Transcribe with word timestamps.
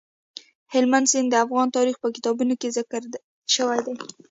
هلمند 0.73 1.09
سیند 1.11 1.27
د 1.31 1.35
افغان 1.45 1.67
تاریخ 1.77 1.95
په 2.03 2.07
کتابونو 2.15 2.53
کې 2.61 2.73
ذکر 2.77 3.01
شوی 3.55 3.79
دي. 3.85 3.93